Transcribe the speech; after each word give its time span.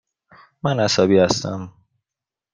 من 0.63 0.79
عصبی 0.79 1.17
هستم. 1.19 1.73